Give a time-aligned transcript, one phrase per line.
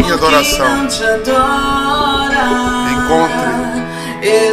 [0.00, 0.66] minha adoração
[2.92, 3.64] encontre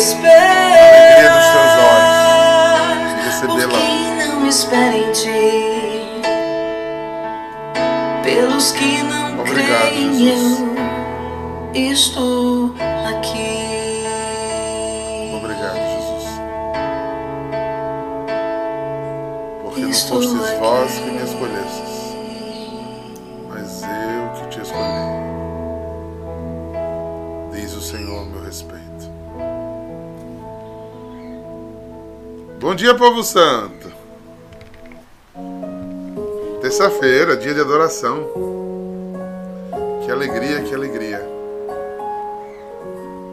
[0.02, 3.79] alegria nos teus olhos, recebê-la.
[4.27, 6.21] não espera em ti,
[8.23, 10.59] pelos que não Obrigado, creem, Jesus.
[11.73, 12.76] eu estou
[13.10, 14.04] aqui.
[15.36, 16.26] Obrigado, Jesus.
[19.64, 21.80] Porque não Estou fostes vós que me escolhestes,
[32.61, 33.91] Bom dia, povo santo.
[36.61, 38.29] Terça-feira, dia de adoração.
[40.05, 41.27] Que alegria, que alegria.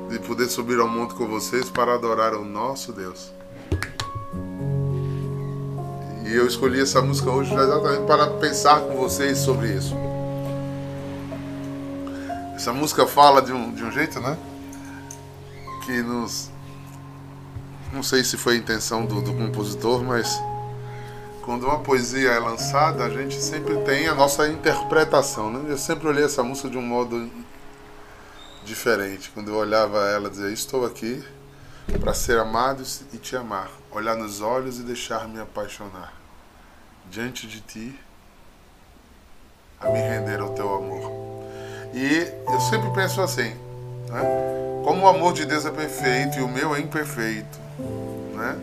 [0.08, 3.30] De poder subir ao monte com vocês para adorar o nosso Deus.
[6.24, 9.94] E eu escolhi essa música hoje exatamente para pensar com vocês sobre isso.
[12.56, 14.38] Essa música fala de um, de um jeito, né?
[15.84, 16.50] Que nos.
[17.92, 20.40] Não sei se foi a intenção do, do compositor, mas
[21.42, 25.70] quando uma poesia é lançada, a gente sempre tem a nossa interpretação, né?
[25.70, 27.30] Eu sempre olhei essa música de um modo
[28.64, 29.30] diferente.
[29.30, 31.24] Quando eu olhava ela, dizia: Estou aqui
[32.00, 36.12] para ser amado e te amar, olhar nos olhos e deixar-me apaixonar.
[37.10, 37.98] Diante de ti,
[39.80, 41.10] a me render ao teu amor.
[41.94, 43.54] E eu sempre penso assim,
[44.10, 44.20] né?
[44.84, 48.56] como o amor de Deus é perfeito e o meu é imperfeito, né?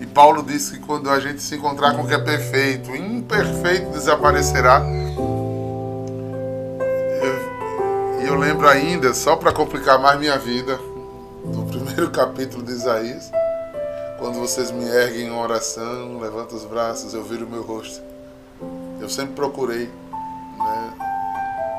[0.00, 3.90] E Paulo disse que quando a gente se encontrar com o que é perfeito, imperfeito
[3.90, 4.82] desaparecerá.
[7.22, 10.78] Eu- E eu lembro ainda, só para complicar mais minha vida,
[11.44, 13.30] do primeiro capítulo de Isaías,
[14.18, 18.00] quando vocês me erguem em oração, levantam os braços, eu viro o meu rosto.
[19.00, 19.90] Eu sempre procurei,
[20.58, 20.92] né?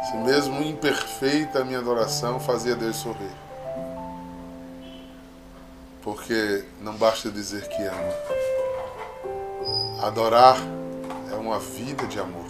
[0.09, 3.29] Se mesmo imperfeita a minha adoração, fazia Deus sorrir.
[6.03, 8.13] Porque não basta dizer que ama.
[10.01, 10.57] Adorar
[11.31, 12.45] é uma vida de amor.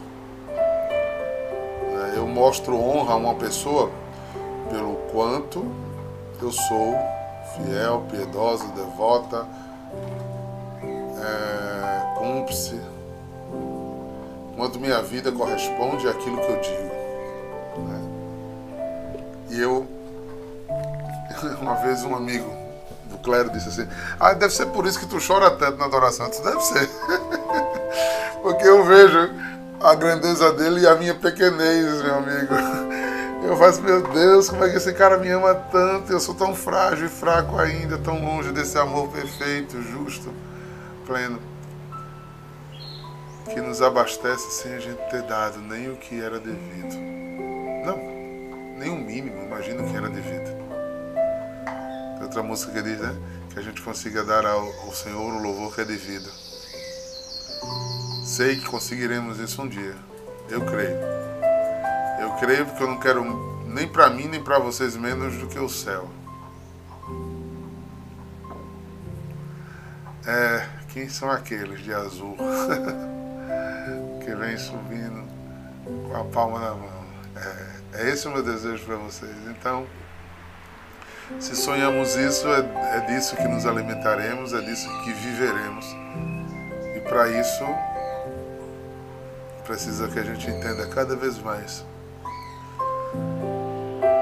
[0.47, 2.13] Né?
[2.16, 3.91] Eu mostro honra a uma pessoa
[4.69, 5.66] pelo quanto
[6.41, 6.95] eu sou
[7.56, 9.45] fiel, piedosa, devota,
[11.22, 12.79] é, cúmplice,
[14.56, 16.91] quanto minha vida corresponde àquilo que eu digo.
[17.85, 18.01] né?
[19.50, 19.85] E eu,
[21.62, 22.62] uma vez um amigo
[23.11, 23.88] do clero disse assim,
[24.19, 26.29] ah, deve ser por isso que tu chora tanto na adoração.
[26.29, 26.89] Disse, deve ser.
[28.41, 29.29] Porque eu vejo
[29.79, 32.55] a grandeza dele e a minha pequenez, meu amigo.
[33.44, 36.11] Eu faço, meu Deus, como é que esse cara me ama tanto?
[36.11, 40.31] Eu sou tão frágil e fraco ainda, tão longe desse amor perfeito, justo,
[41.07, 41.39] pleno,
[43.51, 46.95] que nos abastece sem a gente ter dado nem o que era devido.
[47.83, 47.97] Não,
[48.77, 50.60] nem o mínimo, imagina o que era devido.
[52.21, 53.15] Outra música que diz, né?
[53.51, 56.29] Que a gente consiga dar ao, ao Senhor o louvor que é devido.
[58.23, 59.95] Sei que conseguiremos isso um dia.
[60.49, 60.97] Eu creio.
[62.21, 63.23] Eu creio porque eu não quero
[63.65, 66.09] nem para mim nem para vocês menos do que o céu.
[70.25, 72.38] É, quem são aqueles de azul
[74.23, 75.27] que vem subindo
[76.07, 77.05] com a palma na mão?
[77.35, 79.35] É, é esse o meu desejo para vocês.
[79.49, 79.88] Então,
[81.40, 85.86] se sonhamos isso, é, é disso que nos alimentaremos, é disso que viveremos.
[86.96, 87.66] E para isso,
[89.66, 91.86] precisa que a gente entenda cada vez mais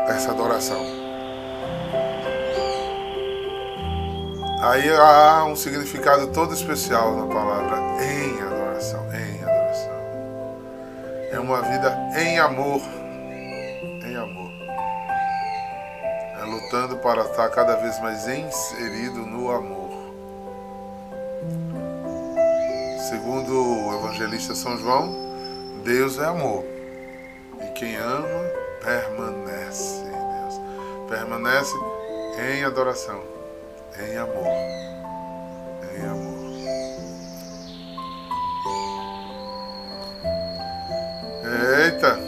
[0.07, 0.99] essa adoração.
[4.61, 9.91] Aí há um significado todo especial na palavra em adoração, em adoração.
[11.31, 12.81] É uma vida em amor,
[14.05, 14.58] em amor.
[16.49, 19.91] Lutando para estar cada vez mais inserido no amor.
[23.07, 25.15] Segundo o evangelista São João,
[25.83, 26.65] Deus é amor.
[27.61, 28.51] E quem ama
[28.83, 30.61] permanece em Deus.
[31.07, 31.75] Permanece
[32.39, 33.21] em adoração,
[33.99, 34.47] em amor.
[35.95, 36.39] Em amor.
[41.85, 42.19] Eita!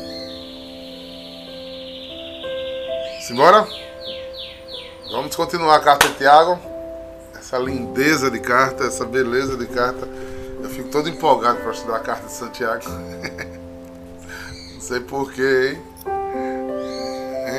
[3.20, 3.66] Simbora?
[5.32, 6.60] Vamos continuar a carta de Tiago.
[7.40, 10.06] Essa lindeza de carta, essa beleza de carta.
[10.62, 12.84] Eu fico todo empolgado para estudar a carta de Santiago.
[14.74, 15.82] Não sei porquê, hein?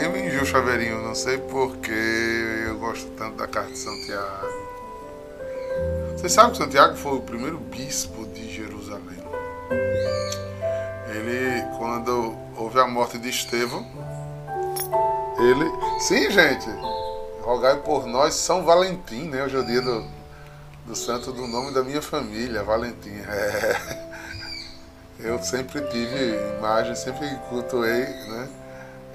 [0.02, 4.48] Eu me enjoo chaveirinho, não sei porquê eu gosto tanto da carta de Santiago.
[6.14, 9.22] Vocês sabem que Santiago foi o primeiro bispo de Jerusalém.
[11.08, 13.86] Ele, quando houve a morte de Estevão,
[15.38, 15.70] Ele.
[16.00, 16.68] Sim, gente.
[17.42, 19.42] Rogai por nós São Valentim, né?
[19.42, 20.04] Hoje é o dia do,
[20.86, 23.10] do santo do nome da minha família, Valentim.
[23.28, 24.12] É.
[25.18, 28.48] Eu sempre tive imagem, sempre cultuei, né?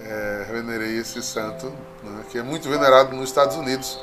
[0.01, 1.67] É, venerei esse santo,
[2.03, 2.23] né?
[2.29, 3.99] que é muito venerado nos Estados Unidos.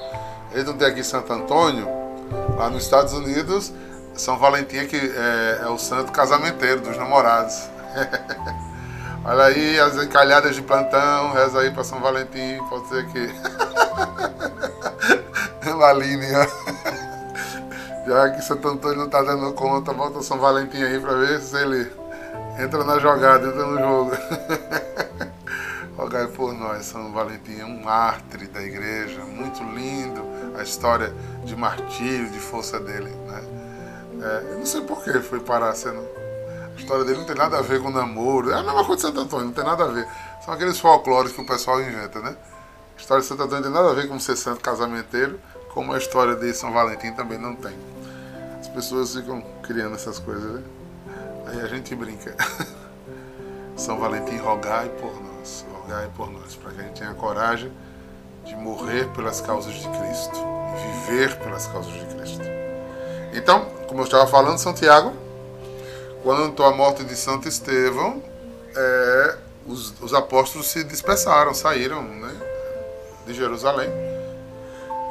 [0.52, 1.88] Ele não tem aqui Santo Antônio,
[2.58, 3.72] lá nos Estados Unidos,
[4.14, 7.68] São Valentim é que é, é o santo casamenteiro dos namorados.
[9.24, 13.34] Olha aí as encalhadas de plantão, reza aí para São Valentim, pode ser que.
[15.78, 16.26] Laline,
[18.06, 21.56] já que Santo Antônio não está dando conta, volta São Valentim aí para ver se
[21.56, 21.90] ele
[22.58, 24.12] entra na jogada, entra no jogo.
[25.96, 30.22] Rogai por nós, São Valentim é um mártir da igreja, muito lindo
[30.58, 31.12] a história
[31.44, 33.10] de martírio, de força dele.
[33.26, 33.42] Né?
[34.22, 36.04] É, eu não sei por que foi parar sendo.
[36.76, 38.50] A história dele não tem nada a ver com namoro.
[38.50, 40.06] É a mesma coisa de Santo Antônio, não tem nada a ver.
[40.44, 42.36] São aqueles folclores que o pessoal inventa, né?
[42.96, 45.40] A história de Santo Antônio tem nada a ver com ser santo casamenteiro,
[45.72, 47.76] como a história de São Valentim também não tem.
[48.60, 50.62] As pessoas ficam criando essas coisas, né?
[51.46, 52.34] Aí a gente brinca.
[53.76, 57.72] São Valentim, rogai por nós, rogai por nós, para que a gente tenha coragem
[58.44, 62.42] de morrer pelas causas de Cristo viver pelas causas de Cristo.
[63.32, 65.12] Então, como eu estava falando, Santiago,
[66.22, 68.22] quanto à morte de Santo Estevão,
[68.76, 69.36] é,
[69.66, 72.32] os, os, apóstolos se dispersaram, saíram né,
[73.26, 73.90] de Jerusalém.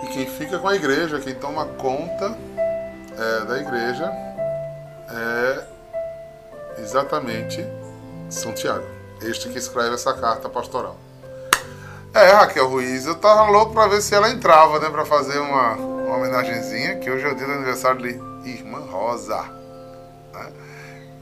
[0.03, 2.37] E quem fica com a igreja, quem toma conta
[3.17, 4.11] é, da igreja,
[5.09, 5.63] é
[6.79, 7.65] exatamente
[8.29, 8.85] São Tiago.
[9.21, 10.97] Este que escreve essa carta pastoral.
[12.13, 15.73] É, Raquel Ruiz, eu tava louco para ver se ela entrava, né, para fazer uma,
[15.73, 19.41] uma homenagenzinha, que hoje é o dia do aniversário de Irmã Rosa.
[20.33, 20.51] Né?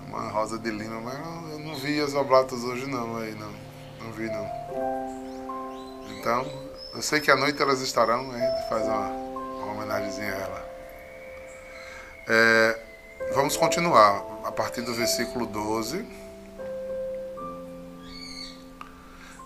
[0.03, 3.51] Irmã Rosa de Lima, mas eu não vi as oblatas hoje não, aí não.
[4.03, 4.49] Não vi não.
[6.09, 6.45] Então,
[6.93, 10.71] eu sei que à noite elas estarão, a gente faz uma, uma homenagenzinha a ela.
[12.27, 12.79] É,
[13.33, 16.05] vamos continuar a partir do versículo 12.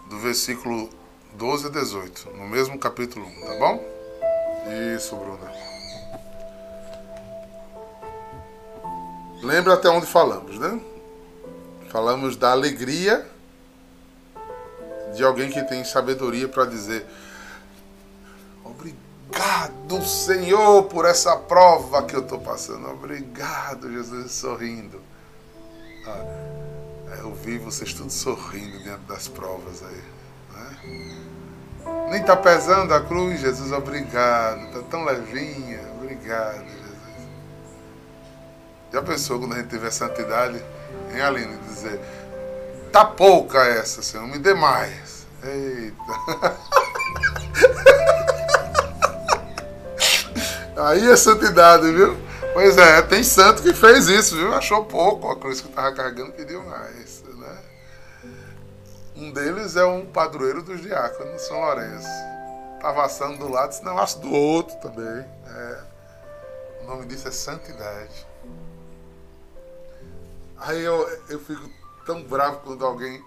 [0.10, 0.90] Do versículo
[1.34, 3.96] 12 a 18, no mesmo capítulo 1, tá bom?
[4.96, 5.52] Isso, Bruna.
[9.44, 10.80] Lembra até onde falamos, né?
[11.92, 13.26] Falamos da alegria
[15.16, 17.06] de alguém que tem sabedoria para dizer:
[19.28, 22.90] Obrigado, Senhor, por essa prova que eu estou passando.
[22.90, 25.02] Obrigado, Jesus, sorrindo.
[26.08, 30.04] Ah, eu vi vocês todos sorrindo diante das provas aí.
[30.54, 31.26] Né?
[32.12, 34.66] Nem está pesando a cruz, Jesus, obrigado.
[34.68, 35.82] Está tão levinha.
[35.96, 36.86] Obrigado, Jesus.
[38.94, 40.64] Já pensou quando a gente tiver santidade,
[41.14, 42.00] em Aline, dizer:
[42.92, 45.26] Tá pouca essa, Senhor, me dê mais.
[45.44, 46.66] Eita.
[50.78, 52.18] Aí é santidade, viu?
[52.54, 54.54] Pois é, tem santo que fez isso, viu?
[54.54, 57.24] Achou pouco a cruz que estava carregando, pediu mais.
[57.24, 57.58] Né?
[59.16, 62.08] Um deles é um padroeiro dos diáconos, São Lourenço.
[62.76, 65.26] Estava assando do lado, senão acho do outro também.
[65.48, 65.80] É.
[66.82, 68.28] O nome disso é santidade.
[70.58, 71.70] Aí eu, eu fico
[72.06, 73.24] tão bravo quando alguém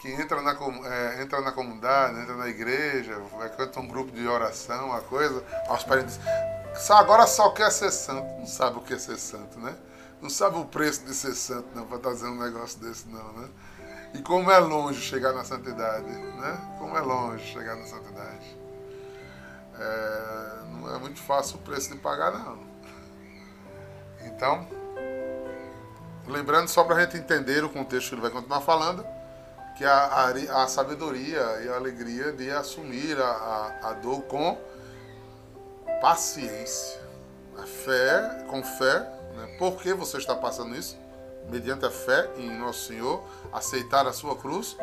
[0.00, 4.26] que entra na, é, entra na comunidade, entra na igreja, vai cantar um grupo de
[4.26, 6.18] oração, uma coisa, aos parentes
[6.90, 9.76] agora só quer ser santo, não sabe o que é ser santo, né?
[10.20, 13.48] Não sabe o preço de ser santo, não, para dizendo um negócio desse, não, né?
[14.14, 16.76] E como é longe chegar na santidade, né?
[16.78, 18.56] Como é longe chegar na santidade.
[19.78, 22.58] É, não é muito fácil o preço de pagar, não.
[24.24, 24.66] Então,
[26.26, 29.06] lembrando só para a gente entender o contexto que ele vai continuar falando,
[29.76, 34.58] que a, a, a sabedoria e a alegria de assumir a, a, a dor com
[36.00, 37.00] paciência.
[37.56, 39.00] A fé, com fé,
[39.34, 39.56] né?
[39.58, 40.96] por que você está passando isso?
[41.50, 44.76] Mediante a fé em Nosso Senhor, aceitar a sua cruz,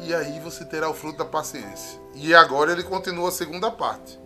[0.00, 2.00] e aí você terá o fruto da paciência.
[2.14, 4.20] E agora ele continua a segunda parte.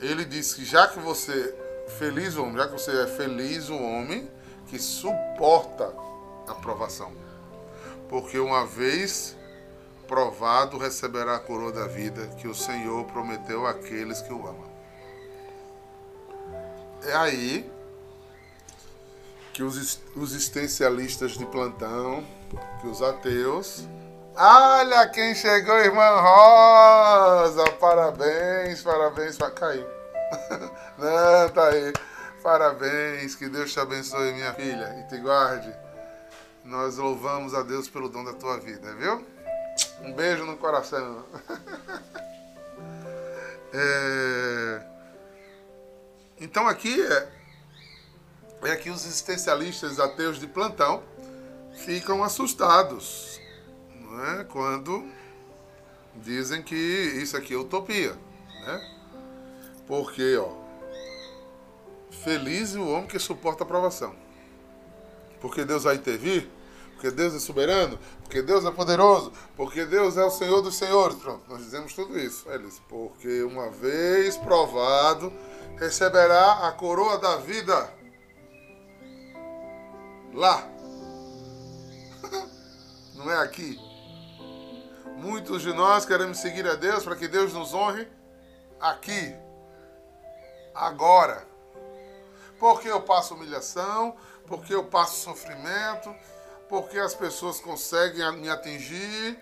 [0.00, 1.54] Ele diz que já que você,
[1.98, 4.30] feliz o homem, já que você é feliz o homem
[4.66, 5.92] que suporta
[6.46, 7.12] a provação.
[8.08, 9.34] Porque uma vez
[10.06, 14.65] provado receberá a coroa da vida que o Senhor prometeu àqueles que o amam.
[17.06, 17.70] É aí
[19.52, 22.26] que os, os existencialistas de plantão,
[22.80, 23.88] que os ateus.
[24.34, 27.64] Olha quem chegou, irmã Rosa!
[27.80, 29.38] Parabéns, parabéns.
[29.54, 29.86] Caiu.
[30.98, 31.92] Não, tá aí.
[32.42, 35.72] Parabéns, que Deus te abençoe, minha filha, e te guarde.
[36.64, 39.24] Nós louvamos a Deus pelo dom da tua vida, viu?
[40.02, 41.24] Um beijo no coração.
[43.78, 44.95] É...
[46.40, 47.28] Então aqui é,
[48.62, 51.02] é que os existencialistas ateus de plantão
[51.84, 53.40] ficam assustados
[54.38, 54.44] é?
[54.44, 55.04] quando
[56.16, 58.16] dizem que isso aqui é utopia.
[58.64, 58.96] Né?
[59.86, 60.50] Porque, ó,
[62.10, 64.14] feliz o homem que suporta a provação.
[65.40, 66.48] Porque Deus vai intervir,
[66.94, 71.16] porque Deus é soberano, porque Deus é poderoso, porque Deus é o Senhor dos Senhores.
[71.16, 72.50] Pronto, nós dizemos tudo isso.
[72.50, 75.32] Eles, porque uma vez provado,
[75.76, 77.92] receberá a coroa da vida
[80.32, 80.66] lá.
[83.14, 83.78] Não é aqui.
[85.16, 88.06] Muitos de nós queremos seguir a Deus para que Deus nos honre
[88.80, 89.34] aqui,
[90.74, 91.46] agora.
[92.58, 94.16] Porque eu passo humilhação,
[94.46, 96.14] porque eu passo sofrimento,
[96.68, 99.38] porque as pessoas conseguem me atingir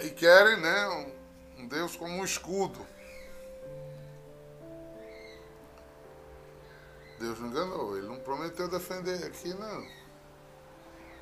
[0.00, 1.12] e, e querem né,
[1.58, 2.93] um Deus como um escudo.
[7.24, 9.86] Deus não enganou, ele não prometeu defender aqui, não.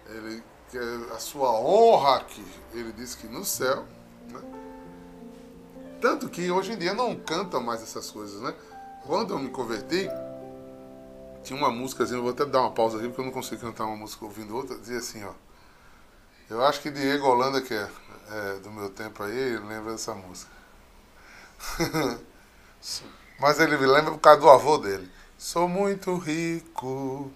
[0.08, 0.82] Ele quer
[1.14, 2.44] a sua honra aqui.
[2.72, 3.86] Ele disse que no céu.
[4.28, 4.40] Né?
[6.00, 8.52] Tanto que hoje em dia não canta mais essas coisas, né?
[9.06, 10.08] Quando eu me converti,
[11.44, 13.96] tinha uma eu vou até dar uma pausa aqui porque eu não consigo cantar uma
[13.96, 15.32] música ouvindo outra, dizia assim, ó.
[16.50, 17.88] Eu acho que Diego Holanda, que é,
[18.30, 20.50] é do meu tempo aí, lembra dessa música.
[23.38, 25.08] Mas ele me lembra por causa do avô dele.
[25.44, 27.28] Sou muito rico,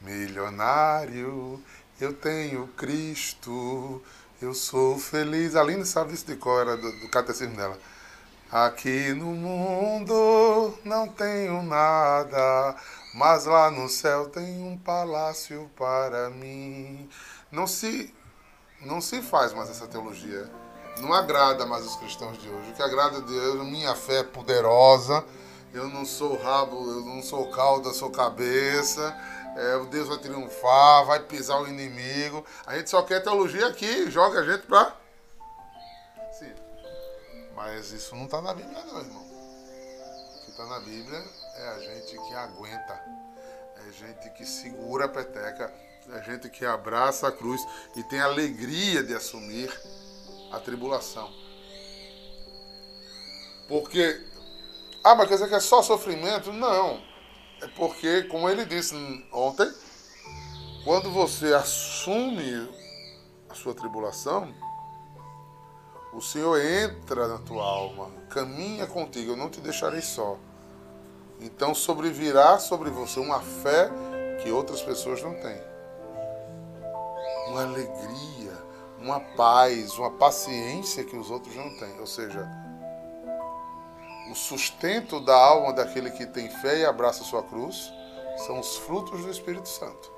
[0.00, 1.62] milionário,
[2.00, 4.02] eu tenho Cristo,
[4.42, 5.54] eu sou feliz.
[5.54, 7.78] A Aline sabe isso de qual era do, do catecismo dela.
[8.50, 12.74] Aqui no mundo não tenho nada,
[13.14, 17.08] mas lá no céu tem um palácio para mim.
[17.52, 18.12] Não se,
[18.80, 20.50] não se faz mais essa teologia.
[20.98, 22.72] Não agrada mais os cristãos de hoje.
[22.72, 25.24] O que agrada a Deus, minha fé é poderosa.
[25.72, 29.16] Eu não sou rabo, eu não sou cauda, sou cabeça.
[29.56, 32.44] É, o Deus vai triunfar, vai pisar o inimigo.
[32.66, 34.96] A gente só quer teologia aqui, joga a gente pra.
[36.38, 36.52] Sim.
[37.54, 39.22] Mas isso não está na Bíblia, não, irmão.
[39.22, 41.22] O que está na Bíblia
[41.56, 43.04] é a gente que aguenta,
[43.76, 45.72] é gente que segura a peteca,
[46.12, 47.64] é gente que abraça a cruz
[47.96, 49.70] e tem alegria de assumir
[50.50, 51.32] a tribulação.
[53.68, 54.20] Porque,
[55.04, 56.52] ah, mas quer dizer que é só sofrimento?
[56.52, 57.00] Não.
[57.60, 58.94] É porque, como ele disse
[59.32, 59.70] ontem,
[60.84, 62.68] quando você assume
[63.48, 64.52] a sua tribulação,
[66.12, 70.36] o Senhor entra na tua alma, caminha contigo, eu não te deixarei só.
[71.40, 73.90] Então sobrevirá sobre você uma fé
[74.42, 75.60] que outras pessoas não têm.
[77.48, 78.52] Uma alegria,
[78.98, 81.98] uma paz, uma paciência que os outros não têm.
[81.98, 82.48] Ou seja,
[84.32, 87.92] o sustento da alma daquele que tem fé e abraça sua cruz
[88.46, 90.10] são os frutos do Espírito Santo.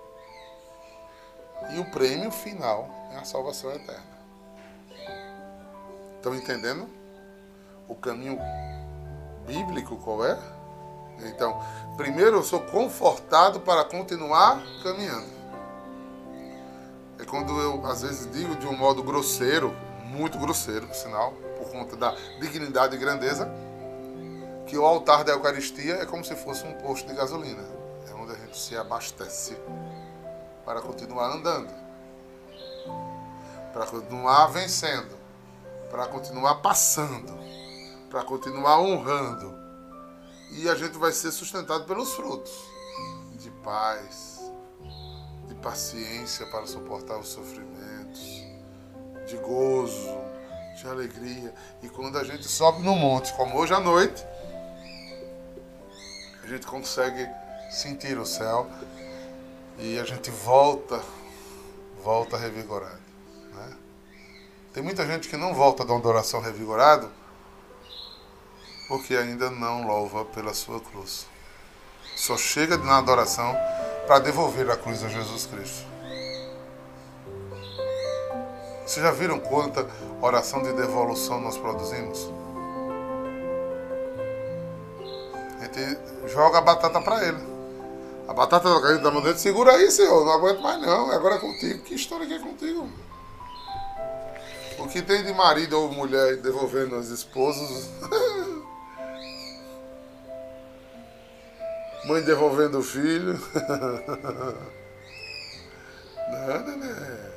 [1.73, 4.15] E o prêmio final é a salvação eterna.
[6.17, 6.89] Estão entendendo?
[7.89, 8.39] O caminho
[9.49, 10.39] bíblico qual é?
[11.25, 11.61] Então,
[11.97, 15.27] primeiro eu sou confortado para continuar caminhando.
[17.19, 21.69] É quando eu, às vezes, digo de um modo grosseiro, muito grosseiro, por sinal, por
[21.71, 23.51] conta da dignidade e grandeza,
[24.75, 27.63] que o altar da Eucaristia é como se fosse um posto de gasolina.
[28.11, 29.57] É onde a gente se abastece
[30.65, 31.73] para continuar andando,
[33.73, 35.17] para continuar vencendo,
[35.93, 37.33] para continuar passando,
[38.11, 39.55] para continuar honrando.
[40.51, 42.51] E a gente vai ser sustentado pelos frutos
[43.35, 44.41] de paz,
[45.47, 48.43] de paciência para suportar os sofrimentos,
[49.25, 50.19] de gozo,
[50.75, 51.55] de alegria.
[51.81, 54.34] E quando a gente sobe no monte, como hoje à noite,
[56.45, 57.27] a gente consegue
[57.71, 58.69] sentir o céu
[59.79, 61.01] e a gente volta,
[62.03, 63.01] volta revigorado.
[63.55, 63.77] Né?
[64.75, 67.11] Tem muita gente que não volta da adoração revigorado
[68.89, 71.27] porque ainda não louva pela sua cruz.
[72.15, 73.57] Só chega na adoração
[74.07, 75.87] para devolver a cruz a Jesus Cristo.
[78.87, 79.89] Vocês já viram quanta
[80.21, 82.31] oração de devolução nós produzimos?
[85.75, 85.99] Gente
[86.33, 87.55] joga a batata para ele.
[88.27, 91.39] A batata da caída da mão segura aí, senhor, não aguento mais não, agora é
[91.39, 91.83] contigo.
[91.83, 92.89] Que história que é contigo?
[94.79, 97.91] O que tem de marido ou mulher devolvendo os esposos?
[102.07, 103.39] Mãe devolvendo o filho?
[106.31, 107.31] Nada, né?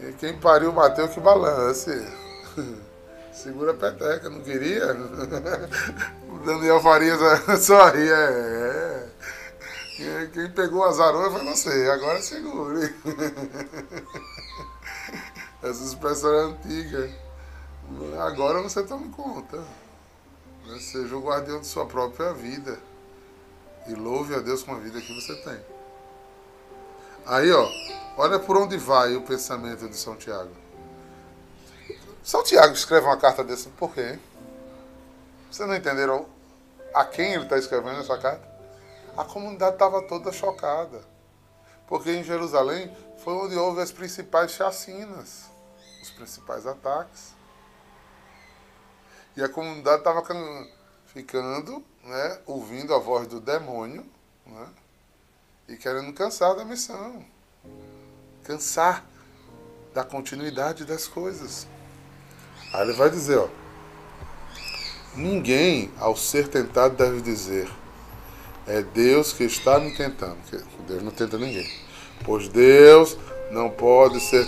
[0.00, 1.90] E quem pariu bateu que balance.
[3.36, 4.96] Segura a peteca, não queria?
[6.28, 7.18] O Daniel Farias
[7.64, 9.08] sorri, é.
[10.00, 10.26] é.
[10.32, 12.94] Quem pegou a zarona foi você, agora segure.
[15.62, 17.10] Essa expressão é antiga.
[18.20, 19.58] Agora você toma conta.
[20.66, 20.78] Né?
[20.78, 22.78] Seja o guardião de sua própria vida.
[23.88, 25.58] E louve a Deus com a vida que você tem.
[27.24, 27.68] Aí, ó,
[28.16, 30.65] olha por onde vai o pensamento de São Tiago.
[32.26, 34.18] São Tiago escreve uma carta dessa, por quê?
[35.48, 36.26] Vocês não entenderam
[36.92, 38.44] a quem ele está escrevendo essa carta?
[39.16, 41.04] A comunidade estava toda chocada.
[41.86, 45.44] Porque em Jerusalém foi onde houve as principais chacinas,
[46.02, 47.32] os principais ataques.
[49.36, 50.20] E a comunidade estava
[51.06, 54.04] ficando, né, ouvindo a voz do demônio,
[54.44, 54.68] né,
[55.68, 57.24] e querendo cansar da missão.
[58.42, 59.06] Cansar
[59.94, 61.68] da continuidade das coisas.
[62.76, 63.48] Aí ele vai dizer, ó.
[65.14, 67.70] Ninguém, ao ser tentado, deve dizer:
[68.66, 70.36] É Deus que está me tentando.
[70.86, 71.66] Deus não tenta ninguém.
[72.22, 73.16] Pois Deus
[73.50, 74.46] não pode ser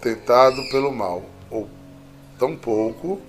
[0.00, 1.70] tentado pelo mal, ou
[2.36, 3.20] tampouco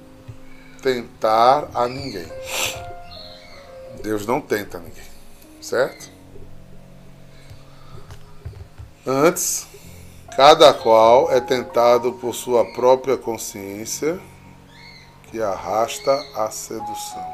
[0.81, 2.27] tentar a ninguém.
[4.01, 5.05] Deus não tenta ninguém,
[5.61, 6.09] certo?
[9.05, 9.67] Antes,
[10.37, 14.19] cada qual é tentado por sua própria consciência,
[15.31, 17.25] que arrasta a sedução.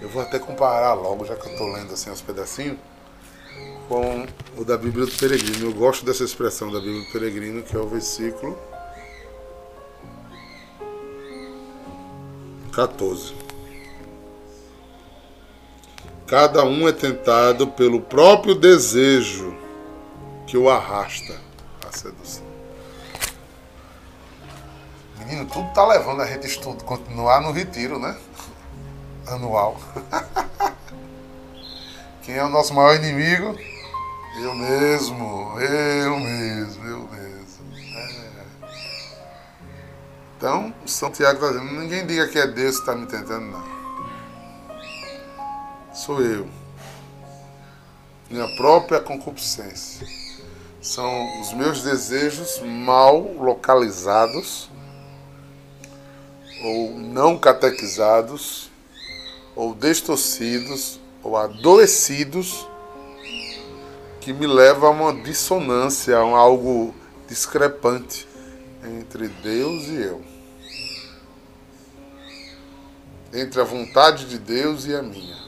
[0.00, 2.78] Eu vou até comparar logo, já que eu estou lendo assim os pedacinhos,
[3.90, 5.66] com o da Bíblia do Peregrino.
[5.66, 8.58] Eu gosto dessa expressão da Bíblia do Peregrino, que é o versículo
[12.72, 13.34] 14.
[16.26, 19.54] Cada um é tentado pelo próprio desejo
[20.46, 21.41] que o arrasta
[21.98, 22.44] sedução.
[25.18, 28.16] Menino, tudo tá levando a gente estudo, continuar no retiro, né?
[29.26, 29.78] Anual.
[32.22, 33.56] Quem é o nosso maior inimigo?
[34.40, 37.96] Eu mesmo, eu mesmo, eu mesmo.
[37.96, 38.32] É.
[40.36, 43.64] Então, São Tiago está dizendo, ninguém diga que é Deus que está me tentando, não.
[45.94, 46.48] Sou eu.
[48.30, 50.21] Minha própria concupiscência
[50.82, 54.68] são os meus desejos mal localizados
[56.64, 58.68] ou não catequizados
[59.54, 62.66] ou distorcidos ou adoecidos
[64.20, 66.92] que me levam a uma dissonância, a algo
[67.28, 68.26] discrepante
[68.84, 70.22] entre Deus e eu.
[73.32, 75.40] Entre a vontade de Deus e a minha.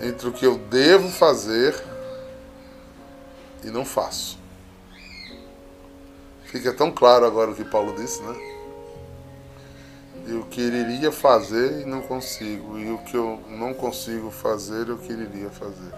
[0.00, 1.74] Entre o que eu devo fazer
[3.64, 4.38] e não faço.
[6.44, 8.34] Fica tão claro agora o que Paulo disse, né?
[10.26, 15.50] Eu quereria fazer e não consigo, e o que eu não consigo fazer, eu quereria
[15.50, 15.92] fazer.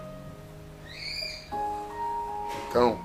[2.69, 2.99] Então,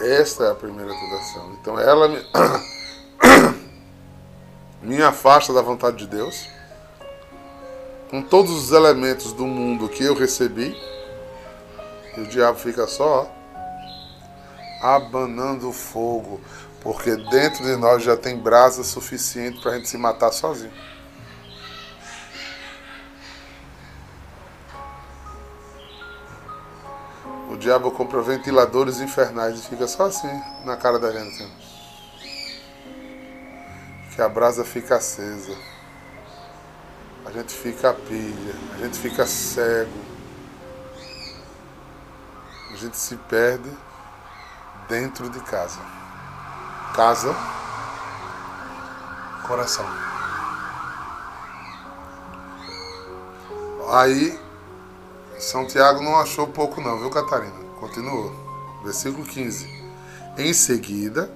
[0.00, 1.52] esta é a primeira tentação.
[1.60, 2.26] Então, ela me,
[4.96, 6.48] me afasta da vontade de Deus,
[8.10, 10.76] com todos os elementos do mundo que eu recebi,
[12.16, 13.41] e o diabo fica só, ó,
[14.82, 16.40] abanando o fogo,
[16.80, 20.72] porque dentro de nós já tem brasa suficiente para a gente se matar sozinho.
[27.48, 31.46] O diabo compra ventiladores infernais e fica só assim na cara da gente.
[34.16, 35.56] Que a brasa fica acesa.
[37.24, 39.92] A gente fica pilha, a gente fica cego.
[42.72, 43.70] A gente se perde
[44.92, 45.80] dentro de casa.
[46.94, 47.34] Casa,
[49.46, 49.86] coração.
[53.90, 54.38] Aí,
[55.38, 57.58] São Tiago não achou pouco não, viu Catarina?
[57.80, 58.30] Continuou.
[58.84, 59.66] Versículo 15.
[60.36, 61.34] Em seguida,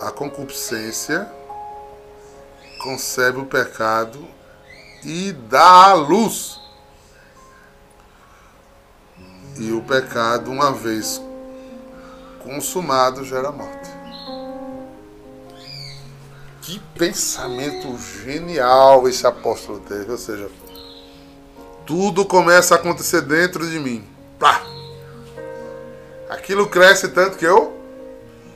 [0.00, 1.30] a, concupiscência
[2.82, 4.26] concebe o pecado
[5.04, 6.58] e dá a luz.
[9.56, 11.27] E o pecado, uma vez
[12.48, 13.90] consumado gera morte.
[16.62, 20.50] Que pensamento genial esse apóstolo teve, ou seja,
[21.86, 24.06] tudo começa a acontecer dentro de mim.
[24.38, 24.62] Pá!
[26.30, 27.76] Aquilo cresce tanto que eu.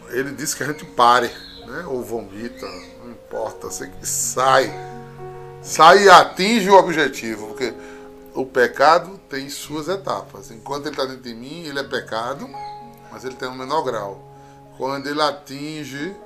[0.09, 1.31] Ele disse que a gente pare,
[1.67, 1.85] né?
[1.87, 2.67] Ou vomita,
[3.03, 4.73] não importa, sei que sai.
[5.63, 7.73] Sai e atinge o objetivo, porque
[8.35, 10.51] o pecado tem suas etapas.
[10.51, 12.49] Enquanto ele está dentro de mim, ele é pecado
[13.13, 14.21] mas ele tem um menor grau.
[14.79, 16.17] Quando ele atinge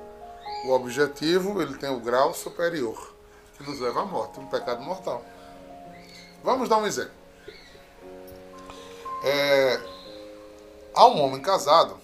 [0.65, 3.13] o objetivo, ele tem o grau superior,
[3.57, 5.23] que nos leva à morte, um pecado mortal.
[6.43, 7.11] Vamos dar um exemplo.
[9.23, 9.81] É,
[10.95, 11.97] há um homem casado,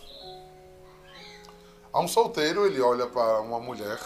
[1.92, 4.00] há um solteiro, ele olha para uma mulher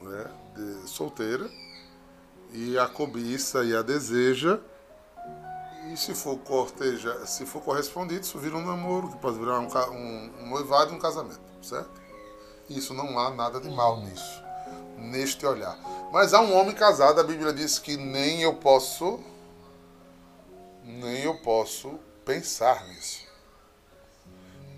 [0.00, 1.50] né, de, solteira
[2.52, 4.60] e a cobiça e a deseja.
[5.92, 9.68] E se for corteja, se for correspondido, isso vira um namoro, que pode virar um,
[9.68, 12.02] um, um noivado e um casamento, certo?
[12.68, 14.42] Isso não há nada de mal nisso,
[14.96, 15.78] neste olhar.
[16.10, 19.20] Mas há um homem casado, a Bíblia diz que nem eu posso,
[20.82, 23.24] nem eu posso pensar nisso.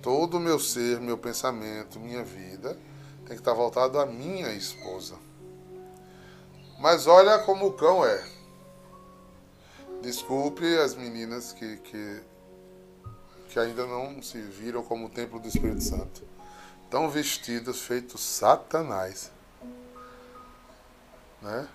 [0.03, 2.79] Todo o meu ser, meu pensamento, minha vida
[3.27, 5.17] tem que estar voltado à minha esposa.
[6.79, 8.36] Mas olha como o cão é.
[10.07, 12.23] Desculpe as meninas que, que,
[13.49, 16.23] que ainda não se viram como o templo do Espírito Santo.
[16.85, 19.33] Estão vestidos feito Satanás.
[21.43, 21.69] Né?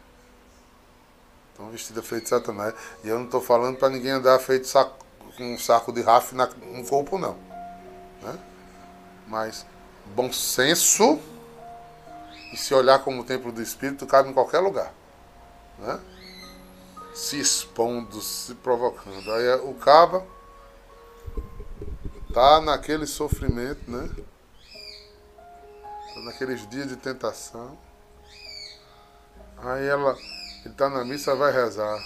[1.51, 2.73] Estão vestidas feito Satanás.
[3.03, 6.31] E eu não estou falando para ninguém andar feito saco, com um saco de raf
[6.31, 7.33] no corpo, não.
[8.21, 8.39] Né?
[9.27, 9.65] Mas
[10.15, 11.19] bom senso
[12.53, 14.93] e se olhar como o templo do Espírito, cabe em qualquer lugar.
[15.77, 15.99] Né?
[17.13, 19.31] Se expondo, se provocando.
[19.31, 20.25] Aí o caba
[22.33, 24.09] tá naquele sofrimento, né?
[26.13, 27.77] Tá naqueles dias de tentação.
[29.57, 30.17] Aí ela,
[30.65, 31.99] ele tá na missa, vai rezar.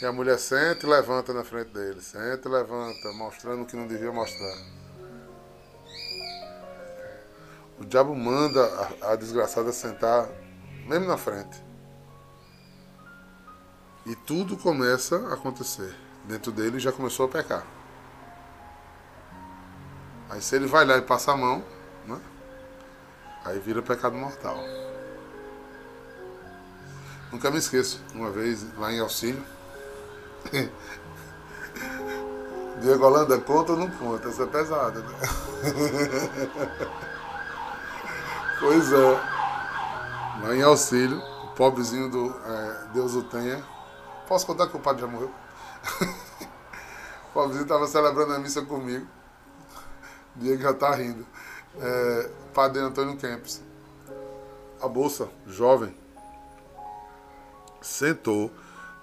[0.00, 2.00] E a mulher senta e levanta na frente dele.
[2.00, 4.56] Senta e levanta, mostrando o que não devia mostrar.
[7.78, 8.64] O diabo manda
[9.02, 10.28] a, a desgraçada sentar
[10.86, 11.62] mesmo na frente.
[14.06, 15.94] E tudo começa a acontecer.
[16.24, 17.64] Dentro dele já começou a pecar.
[20.28, 21.64] Aí se ele vai lá e passa a mão,
[22.06, 22.20] né?
[23.44, 24.58] Aí vira pecado mortal.
[27.30, 29.44] Nunca me esqueço, uma vez lá em auxílio.
[32.80, 34.28] Diego Holanda conta ou não conta?
[34.28, 35.18] Isso é pesado, né?
[38.60, 39.20] Pois é.
[40.42, 43.62] Lá em auxílio, o pobrezinho do é, Deus o tenha.
[44.26, 45.30] Posso contar que o padre já morreu?
[47.30, 49.06] o pobrezinho estava celebrando a missa comigo.
[50.36, 51.26] Diego já está rindo.
[51.78, 53.62] É, padre Antônio Kempis.
[54.80, 55.94] A bolsa, jovem,
[57.80, 58.50] sentou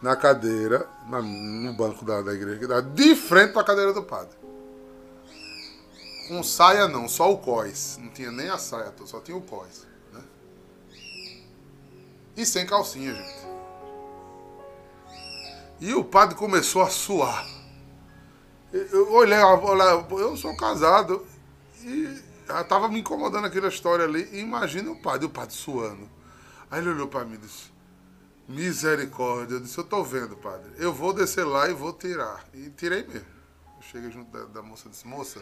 [0.01, 4.35] na cadeira, na, no banco da, da igreja, de frente para a cadeira do padre.
[6.27, 7.97] Com saia não, só o cós.
[8.01, 9.85] Não tinha nem a saia, só tinha o cós.
[10.11, 10.21] Né?
[12.37, 13.40] E sem calcinha, gente.
[15.81, 17.45] E o padre começou a suar.
[18.71, 21.25] Eu olhei, eu sou casado
[21.81, 24.29] e estava me incomodando aquela história ali.
[24.39, 26.07] Imagina o padre, o padre suando.
[26.69, 27.71] Aí ele olhou para mim e disse:
[28.47, 29.55] Misericórdia.
[29.55, 30.71] Eu disse: Eu estou vendo, padre.
[30.77, 32.45] Eu vou descer lá e vou tirar.
[32.53, 33.27] E tirei mesmo.
[33.75, 35.39] Eu cheguei junto da, da moça e disse: Moça,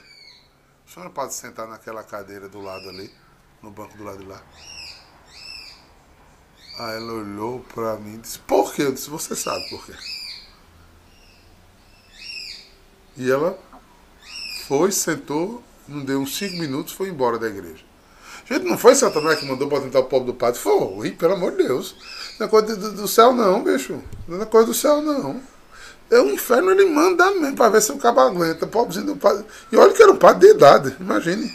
[0.87, 3.13] a senhora pode sentar naquela cadeira do lado ali,
[3.61, 4.41] no banco do lado de lá.
[6.79, 8.83] Aí ela olhou pra mim e disse, por quê?
[8.83, 9.93] Eu disse, você sabe por quê.
[13.19, 13.59] E ela
[14.65, 17.83] foi, sentou, não deu uns cinco minutos, foi embora da igreja.
[18.45, 20.57] Gente, não foi Satanás que mandou para tentar o povo do padre?
[20.57, 21.95] Foi, pelo amor de Deus.
[22.39, 24.01] Não é coisa do, do céu não, bicho.
[24.25, 25.41] Não é coisa do céu não.
[26.09, 28.65] É o inferno, ele manda mesmo para ver se o cabo aguenta.
[28.65, 29.45] Pobrezinho do padre.
[29.69, 31.51] E olha que era um padre de idade, imagine.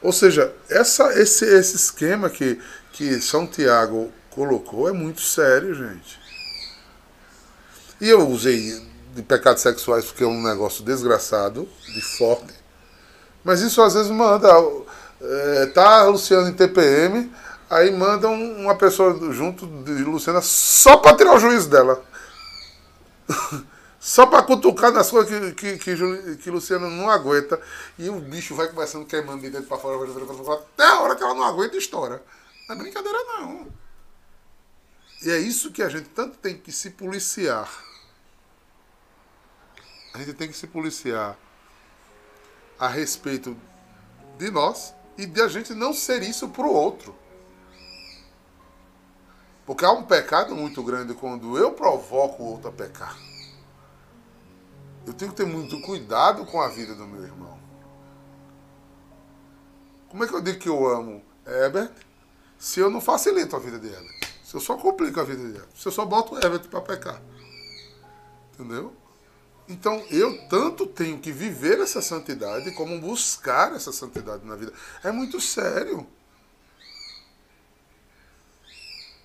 [0.00, 2.60] Ou seja, essa, esse, esse esquema que,
[2.92, 6.18] que São Tiago colocou é muito sério, gente.
[8.00, 8.87] E eu usei
[9.18, 12.54] de pecados sexuais porque é um negócio desgraçado, de forte.
[13.42, 14.48] Mas isso às vezes manda.
[15.20, 17.30] É, tá Luciano em TPM,
[17.68, 22.02] aí mandam uma pessoa junto de Luciana só para tirar o juízo dela.
[24.00, 27.60] Só para cutucar nas coisas que, que, que, que, Luciano não aguenta.
[27.98, 29.98] E o bicho vai começando queimando de dentro para fora,
[30.54, 32.22] até a hora que ela não aguenta e estoura.
[32.68, 33.66] Não é brincadeira, não.
[35.20, 37.68] E é isso que a gente tanto tem que se policiar.
[40.14, 41.36] A gente tem que se policiar
[42.78, 43.56] a respeito
[44.36, 47.14] de nós e de a gente não ser isso para o outro.
[49.66, 53.18] Porque há um pecado muito grande quando eu provoco o outro a pecar.
[55.06, 57.58] Eu tenho que ter muito cuidado com a vida do meu irmão.
[60.08, 61.92] Como é que eu digo que eu amo Herbert
[62.58, 64.08] se eu não facilito a vida dela?
[64.42, 65.68] Se eu só complico a vida dela?
[65.74, 67.20] Se eu só boto Herbert para pecar?
[68.54, 68.94] Entendeu?
[69.68, 74.72] Então eu tanto tenho que viver essa santidade como buscar essa santidade na vida.
[75.04, 76.06] É muito sério.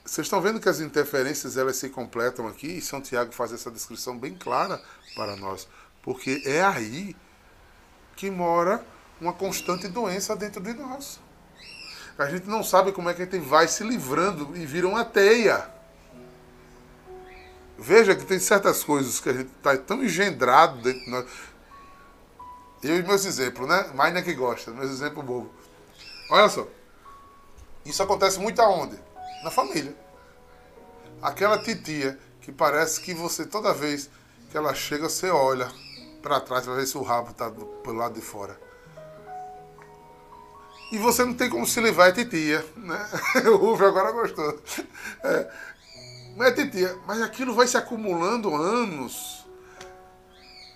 [0.03, 3.71] Vocês estão vendo que as interferências elas se completam aqui e São Tiago faz essa
[3.71, 4.79] descrição bem clara
[5.15, 5.67] para nós,
[6.03, 7.15] porque é aí
[8.15, 8.85] que mora
[9.19, 11.19] uma constante doença dentro de nós.
[12.17, 15.03] A gente não sabe como é que a gente vai se livrando e vira uma
[15.03, 15.72] teia.
[17.77, 21.25] Veja que tem certas coisas que a gente está tão engendrado dentro de nós.
[22.83, 23.91] Eu e meus exemplos, né?
[23.93, 25.51] Maina que gosta, meus exemplos bobos.
[26.29, 26.67] Olha só.
[27.85, 28.97] Isso acontece muito aonde?
[29.43, 29.95] Na família.
[31.21, 34.09] Aquela titia que parece que você, toda vez
[34.51, 35.71] que ela chega, você olha
[36.21, 38.59] para trás para ver se o rabo está pelo lado de fora.
[40.91, 42.63] E você não tem como se livrar, é titia.
[42.77, 43.09] Né?
[43.49, 44.61] O Rufo agora gostou.
[45.23, 45.51] É.
[46.35, 46.97] Mas titia.
[47.05, 49.43] Mas aquilo vai se acumulando anos.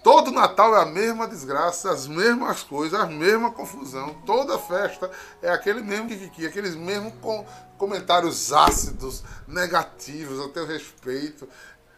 [0.04, 4.14] Todo Natal é a mesma desgraça, as mesmas coisas, a mesma confusão.
[4.26, 7.46] Toda festa é aquele mesmo que aqueles mesmos com
[7.78, 11.48] comentários ácidos, negativos a teu respeito.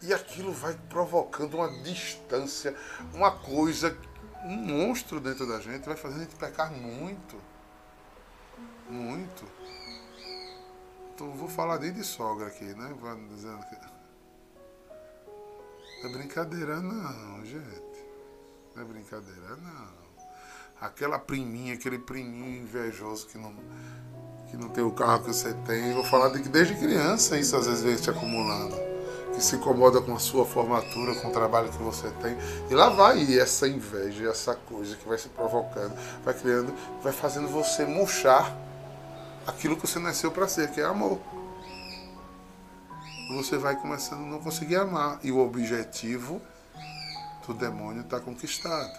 [0.02, 2.74] E aquilo vai provocando uma distância,
[3.14, 3.96] uma coisa,
[4.44, 7.36] um monstro dentro da gente, vai fazendo a gente pecar muito.
[8.88, 9.44] Muito.
[11.20, 12.94] Então vou falar nem de sogra aqui, né?
[13.28, 13.76] Dizendo que...
[16.02, 18.06] Não é brincadeira não, gente.
[18.74, 20.00] Não é brincadeira não.
[20.80, 23.54] Aquela priminha, aquele priminho invejoso que não,
[24.50, 25.92] que não tem o carro que você tem.
[25.92, 28.76] Vou falar de que desde criança isso às vezes vem te acumulando.
[29.34, 32.34] Que se incomoda com a sua formatura, com o trabalho que você tem.
[32.70, 37.46] E lá vai essa inveja, essa coisa que vai se provocando, vai criando, vai fazendo
[37.46, 38.69] você murchar
[39.50, 41.20] aquilo que você nasceu para ser, que é amor.
[43.34, 45.20] Você vai começando a não conseguir amar.
[45.22, 46.40] E o objetivo
[47.46, 48.98] do demônio está conquistado.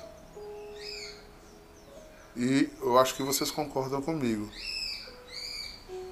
[2.35, 4.49] E eu acho que vocês concordam comigo.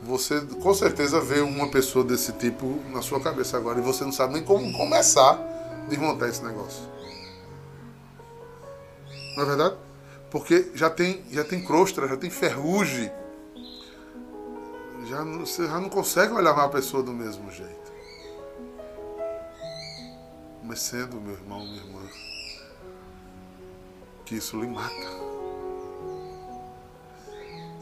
[0.03, 4.13] Você com certeza vê uma pessoa desse tipo na sua cabeça agora e você não
[4.13, 6.81] sabe nem como começar a desmontar esse negócio.
[9.35, 9.75] Não é verdade?
[10.31, 13.11] Porque já tem, já tem crosta, já tem ferrugem
[15.09, 17.91] já não, você já não consegue olhar uma pessoa do mesmo jeito.
[20.63, 22.01] Mas sendo, meu irmão, minha irmã,
[24.23, 24.93] que isso lhe mata.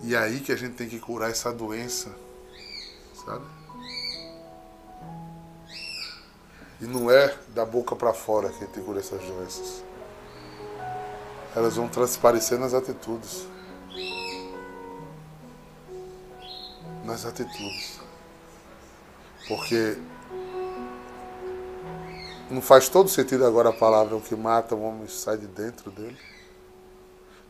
[0.04, 2.16] E é aí que a gente tem que curar essa doença,
[3.26, 3.46] sabe?
[6.80, 9.84] E não é da boca para fora que a gente curar essas doenças.
[11.54, 13.48] Elas vão transparecer nas atitudes.
[17.18, 18.00] Nas atitudes.
[19.48, 19.98] Porque
[22.52, 25.90] não faz todo sentido agora a palavra o que mata o homem sai de dentro
[25.90, 26.18] dele.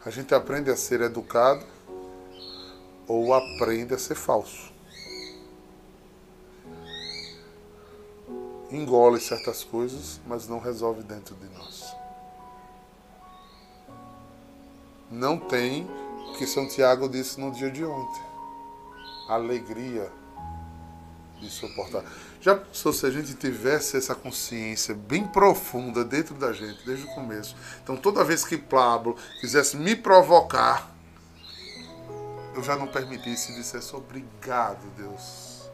[0.06, 1.66] A gente aprende a ser educado
[3.08, 4.72] ou aprende a ser falso.
[8.72, 11.94] Engole certas coisas, mas não resolve dentro de nós.
[15.10, 15.88] Não tem
[16.30, 18.27] o que São Tiago disse no dia de ontem
[19.28, 20.12] alegria
[21.40, 22.04] de suportar.
[22.42, 27.56] Já se a gente tivesse essa consciência bem profunda dentro da gente, desde o começo.
[27.84, 30.92] Então, toda vez que Pablo quisesse me provocar,
[32.56, 35.70] eu já não permitisse e dissesse obrigado, Deus.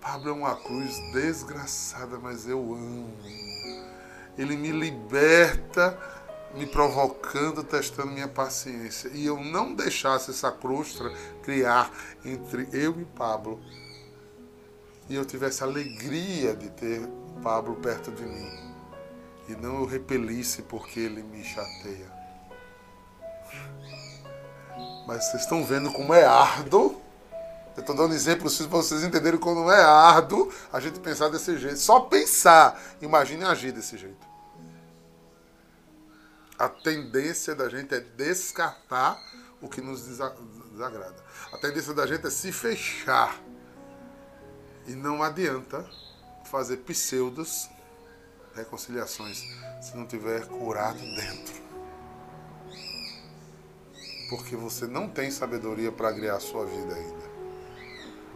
[0.00, 3.16] Pablo é uma cruz desgraçada, mas eu amo.
[4.38, 5.98] Ele me liberta
[6.56, 9.10] me provocando, testando minha paciência.
[9.12, 11.90] E eu não deixasse essa crostra criar
[12.24, 13.60] entre eu e Pablo.
[15.08, 17.06] E eu tivesse alegria de ter
[17.42, 18.74] Pablo perto de mim.
[19.48, 22.16] E não eu repelisse porque ele me chateia.
[25.06, 27.00] Mas vocês estão vendo como é árduo.
[27.76, 31.78] Eu estou dando exemplos para vocês entenderem como é árduo a gente pensar desse jeito.
[31.78, 34.25] Só pensar, imagine agir desse jeito
[36.58, 39.20] a tendência da gente é descartar
[39.60, 41.16] o que nos desagrada.
[41.52, 43.40] A tendência da gente é se fechar.
[44.86, 45.84] E não adianta
[46.44, 47.68] fazer pseudos
[48.54, 49.42] reconciliações
[49.82, 51.66] se não tiver curado dentro.
[54.30, 57.26] Porque você não tem sabedoria para criar a sua vida ainda.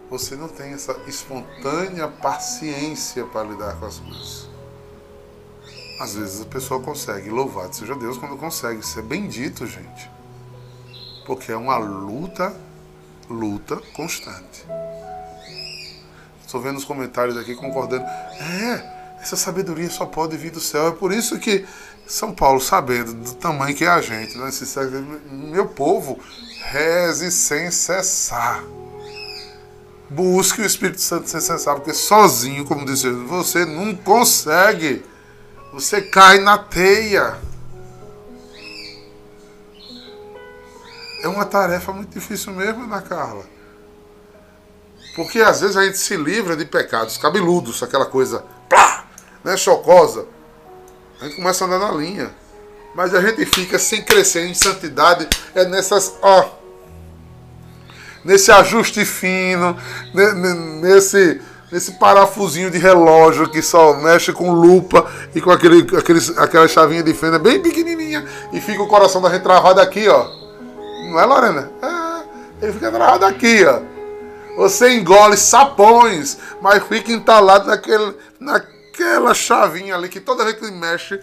[0.09, 4.50] Você não tem essa espontânea paciência para lidar com as coisas.
[6.01, 8.81] Às vezes a pessoa consegue, louvado seja Deus quando consegue.
[8.97, 10.11] É bendito, gente.
[11.27, 12.57] Porque é uma luta,
[13.29, 14.65] luta constante.
[16.41, 18.03] Estou vendo os comentários aqui concordando.
[18.05, 20.89] É, Essa sabedoria só pode vir do céu.
[20.89, 21.67] É por isso que
[22.07, 26.19] São Paulo, sabendo do tamanho que é a gente, século, meu povo,
[26.71, 28.65] reze sem cessar.
[30.09, 35.10] Busque o Espírito Santo sem cessar, porque sozinho, como disse você não consegue.
[35.73, 37.39] Você cai na teia.
[41.23, 43.45] É uma tarefa muito difícil mesmo, Ana Carla.
[45.15, 49.07] Porque às vezes a gente se livra de pecados cabeludos, aquela coisa, plá,
[49.45, 50.27] né, chocosa.
[51.21, 52.35] A gente começa a andar na linha.
[52.95, 56.51] Mas a gente fica sem crescer em santidade, é nessas, ó,
[58.25, 59.77] nesse ajuste fino,
[60.81, 66.69] nesse, nesse parafusinho de relógio que só mexe com lupa e com aquele, aquele, aquela
[66.69, 70.27] chavinha de fenda bem pequenininha e fica o coração da gente travado aqui, ó.
[71.11, 71.71] Não é, Lorena?
[71.83, 73.81] É, ele fica travado aqui, ó.
[74.57, 80.77] Você engole sapões, mas fica entalado naquele, naquela chavinha ali que toda vez que ele
[80.77, 81.21] mexe,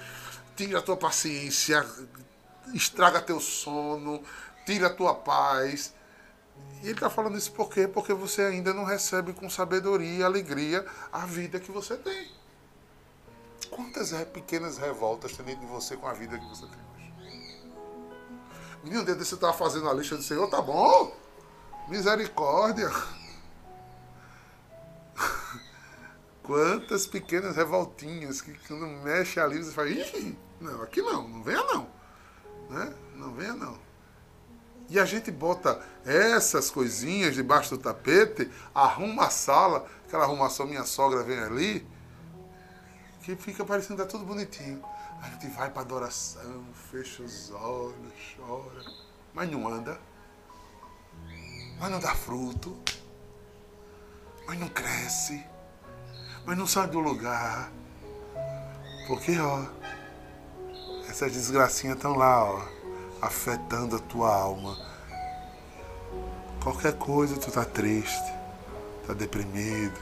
[0.55, 1.85] tira a tua paciência,
[2.73, 4.21] estraga teu sono,
[4.65, 5.93] tira a tua paz.
[6.81, 7.87] E ele está falando isso por quê?
[7.87, 12.31] Porque você ainda não recebe com sabedoria e alegria a vida que você tem.
[13.69, 17.13] Quantas pequenas revoltas tem dentro de você com a vida que você tem hoje?
[18.83, 21.15] Menino, dentro você estava fazendo a lista do Senhor, tá bom?
[21.87, 22.89] Misericórdia.
[26.43, 31.63] Quantas pequenas revoltinhas que quando mexe ali você fala, Ih, não, aqui não, não venha
[31.63, 31.89] não.
[32.69, 32.93] Né?
[33.15, 33.86] Não venha não.
[34.89, 40.85] E a gente bota essas coisinhas debaixo do tapete, arruma a sala, aquela arrumação minha
[40.85, 41.85] sogra vem ali,
[43.21, 44.81] que fica parecendo tá tudo bonitinho.
[45.21, 48.85] A gente vai para adoração, fecha os olhos, chora,
[49.33, 49.99] mas não anda.
[51.79, 52.77] Mas não dá fruto.
[54.47, 55.43] Mas não cresce.
[56.45, 57.69] Mas não sai do lugar.
[59.07, 59.65] Porque, ó,
[61.09, 62.76] essas desgracinhas estão lá, ó
[63.21, 64.77] afetando a tua alma.
[66.63, 68.33] Qualquer coisa tu tá triste,
[69.05, 69.97] tá deprimido,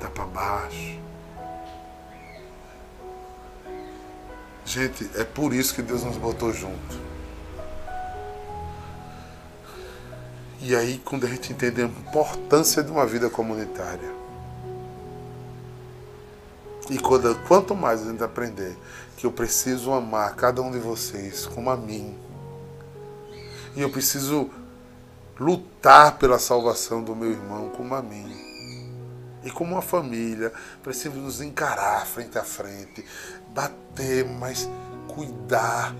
[0.00, 1.00] tá para baixo.
[4.64, 7.06] Gente, é por isso que Deus nos botou junto.
[10.60, 14.16] E aí, quando a gente entende a importância de uma vida comunitária,
[16.90, 18.76] e quando, quanto mais a gente aprender
[19.16, 22.16] que eu preciso amar cada um de vocês como a mim,
[23.76, 24.50] e eu preciso
[25.38, 28.34] lutar pela salvação do meu irmão como a mim.
[29.44, 33.04] E como uma família, precisamos nos encarar frente a frente,
[33.50, 34.68] bater, mas
[35.06, 35.94] cuidar,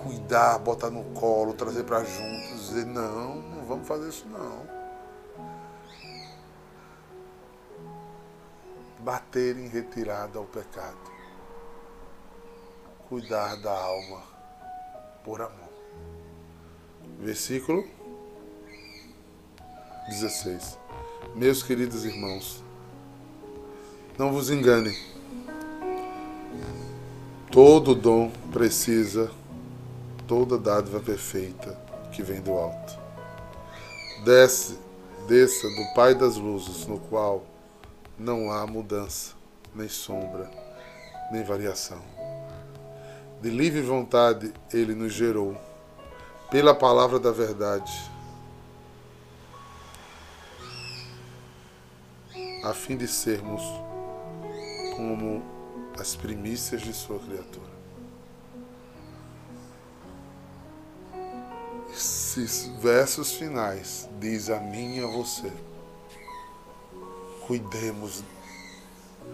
[0.00, 4.74] cuidar, botar no colo, trazer para juntos, dizer não, não vamos fazer isso não.
[9.00, 11.12] Bater em retirada ao pecado.
[13.08, 14.22] Cuidar da alma
[15.24, 15.63] por amor.
[17.20, 17.84] Versículo
[20.08, 20.78] 16.
[21.34, 22.62] Meus queridos irmãos,
[24.18, 24.96] não vos enganem.
[27.50, 29.30] Todo dom precisa,
[30.26, 31.78] toda dádiva perfeita
[32.12, 32.98] que vem do alto.
[34.24, 34.78] Desce,
[35.26, 37.44] desça do Pai das luzes, no qual
[38.18, 39.32] não há mudança,
[39.74, 40.50] nem sombra,
[41.32, 42.00] nem variação.
[43.40, 45.56] De livre vontade ele nos gerou
[46.54, 47.92] pela palavra da verdade,
[52.62, 53.60] a fim de sermos
[54.94, 55.42] como
[55.98, 57.74] as primícias de sua criatura.
[61.92, 65.52] Esses versos finais diz a mim e a você:
[67.48, 68.22] cuidemos,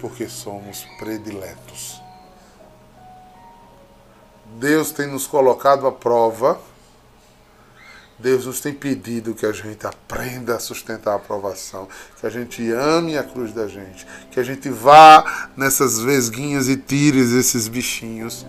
[0.00, 2.00] porque somos prediletos.
[4.58, 6.69] Deus tem nos colocado à prova
[8.22, 12.70] Deus nos tem pedido que a gente aprenda a sustentar a aprovação, que a gente
[12.70, 18.46] ame a cruz da gente, que a gente vá nessas vesguinhas e tires esses bichinhos,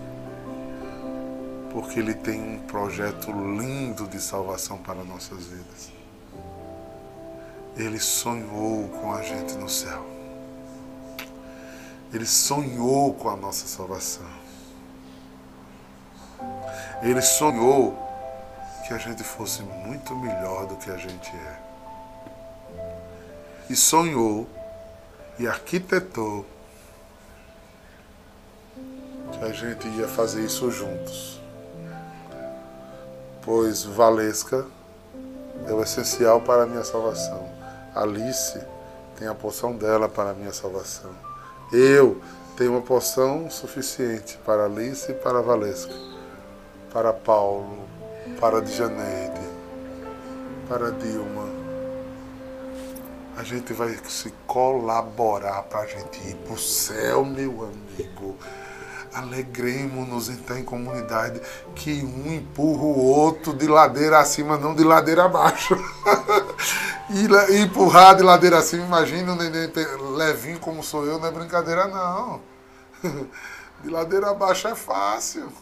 [1.70, 5.90] porque Ele tem um projeto lindo de salvação para nossas vidas.
[7.74, 10.06] Ele sonhou com a gente no céu.
[12.12, 14.26] Ele sonhou com a nossa salvação.
[17.02, 18.01] Ele sonhou
[18.86, 21.58] que a gente fosse muito melhor do que a gente é.
[23.70, 24.46] E sonhou
[25.38, 26.44] e arquitetou
[29.32, 31.40] que a gente ia fazer isso juntos.
[33.42, 34.66] Pois Valesca
[35.66, 37.48] é o essencial para a minha salvação.
[37.94, 38.60] Alice
[39.16, 41.10] tem a porção dela para a minha salvação.
[41.72, 42.20] Eu
[42.56, 45.94] tem uma porção suficiente para Alice e para Valesca,
[46.92, 47.88] para Paulo,
[48.42, 49.40] para Dijaneide,
[50.68, 51.48] para Dilma.
[53.36, 58.36] A gente vai se colaborar para a gente ir para o céu, meu amigo.
[59.14, 61.40] Alegremos-nos então em comunidade
[61.76, 65.76] que um empurra o outro de ladeira acima, não de ladeira abaixo.
[67.10, 69.70] e empurrar de ladeira acima, imagina o neném
[70.16, 72.40] levinho como sou eu, não é brincadeira não.
[73.82, 75.52] De ladeira abaixo é fácil.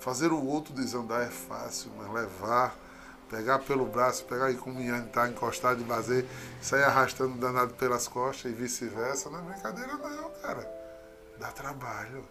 [0.00, 2.74] Fazer o outro desandar é fácil, mas levar,
[3.28, 6.26] pegar pelo braço, pegar aí como o Ian tá encostado de baser,
[6.62, 10.66] sair arrastando danado pelas costas e vice-versa, não é brincadeira não, cara.
[11.38, 12.24] Dá trabalho.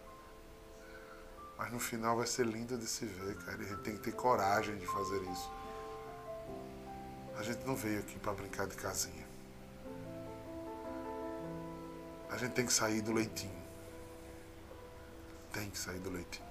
[1.59, 3.61] Mas no final vai ser lindo de se ver, cara.
[3.61, 5.51] E a gente tem que ter coragem de fazer isso.
[7.37, 9.27] A gente não veio aqui para brincar de casinha.
[12.31, 13.61] A gente tem que sair do leitinho.
[15.51, 16.48] Tem que sair do leitinho.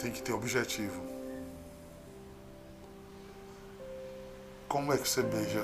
[0.00, 1.02] Tem que ter objetivo.
[4.66, 5.62] Como é que você beija?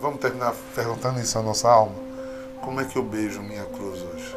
[0.00, 1.94] Vamos terminar perguntando isso à nossa alma.
[2.60, 4.36] Como é que eu beijo minha cruz hoje?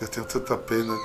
[0.00, 0.96] Eu tenho tanta pena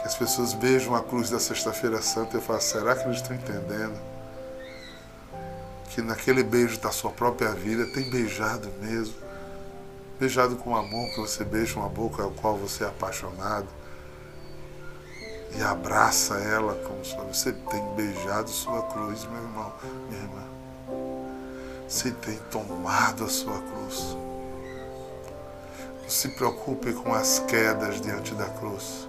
[0.00, 3.18] que as pessoas beijam a cruz da Sexta-feira Santa e eu falo, será que eles
[3.18, 4.00] estão entendendo?
[5.90, 9.23] Que naquele beijo da sua própria vida tem beijado mesmo.
[10.18, 13.66] Beijado com amor, que você beija uma boca ao qual você é apaixonado.
[15.56, 19.72] E abraça ela como se você tem beijado sua cruz, meu irmão,
[20.08, 20.42] minha irmã.
[21.88, 24.16] Você tem tomado a sua cruz.
[26.02, 29.08] Não se preocupe com as quedas diante da cruz.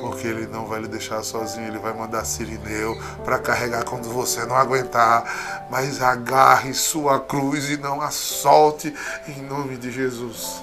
[0.00, 4.44] Porque ele não vai lhe deixar sozinho, ele vai mandar Sirineu para carregar quando você
[4.46, 5.68] não aguentar.
[5.70, 8.94] Mas agarre sua cruz e não a solte
[9.28, 10.62] em nome de Jesus.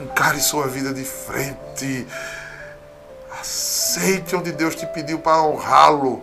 [0.00, 2.06] Encare sua vida de frente.
[3.40, 6.22] Aceite onde Deus te pediu para honrá-lo.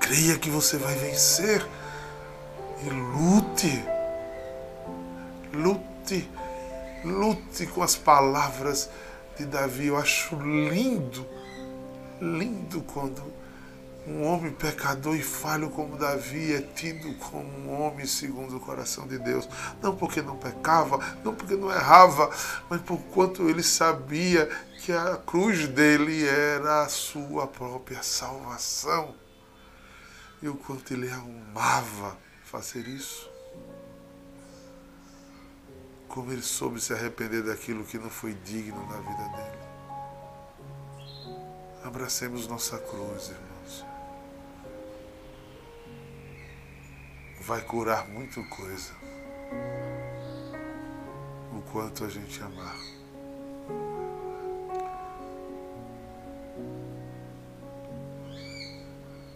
[0.00, 1.66] Creia que você vai vencer.
[2.84, 3.98] E lute
[5.52, 6.28] Lute,
[7.08, 8.88] lute com as palavras
[9.36, 9.86] de Davi.
[9.86, 11.26] Eu acho lindo,
[12.20, 13.22] lindo quando
[14.06, 19.06] um homem pecador e falho como Davi é tido como um homem segundo o coração
[19.06, 19.48] de Deus.
[19.82, 22.30] Não porque não pecava, não porque não errava,
[22.70, 24.46] mas por quanto ele sabia
[24.80, 29.14] que a cruz dele era a sua própria salvação.
[30.40, 33.37] E o quanto ele amava fazer isso
[36.08, 39.68] como ele soube se arrepender daquilo que não foi digno na vida dele.
[41.84, 43.86] Abracemos nossa cruz, irmãos.
[47.42, 48.92] Vai curar muita coisa.
[51.52, 52.76] O quanto a gente amar.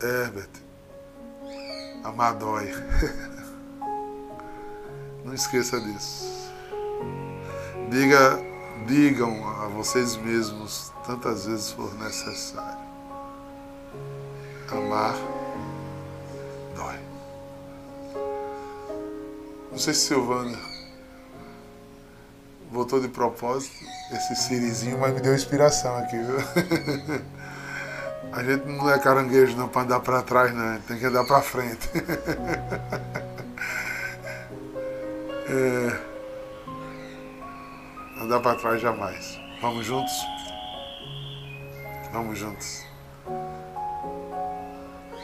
[0.03, 0.51] Herbert,
[2.03, 2.73] amar dói.
[5.25, 6.32] Não esqueça disso.
[7.93, 8.41] Diga,
[8.87, 12.81] digam a vocês mesmos tantas vezes for necessário.
[14.71, 15.15] Amar
[16.75, 16.99] dói.
[19.71, 20.59] Não sei se Silvana
[22.71, 26.39] voltou de propósito esse sirizinho, mas me deu inspiração aqui, viu?
[28.33, 30.81] A gente não é caranguejo não para andar para trás, não.
[30.81, 31.91] Tem que andar para frente.
[35.55, 36.12] É
[38.23, 39.39] andar para trás jamais.
[39.61, 40.13] Vamos juntos?
[42.13, 42.85] Vamos juntos.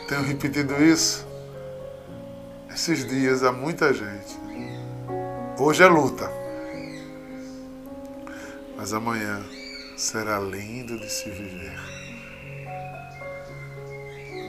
[0.09, 1.27] Tenho repetido isso
[2.73, 4.39] esses dias a muita gente.
[5.59, 6.31] Hoje é luta,
[8.77, 9.45] mas amanhã
[9.97, 11.79] será lindo de se viver.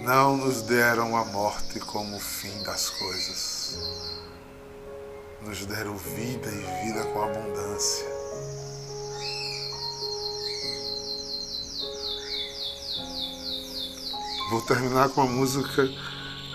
[0.03, 4.19] Não nos deram a morte como o fim das coisas.
[5.41, 8.18] Nos deram vida e vida com abundância.
[14.49, 15.87] Vou terminar com a música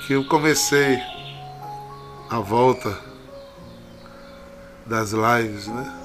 [0.05, 1.01] que eu comecei
[2.29, 2.99] a volta
[4.85, 6.01] das lives, né?